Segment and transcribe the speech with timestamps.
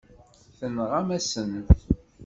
[0.57, 1.69] Tenɣam-asen-t.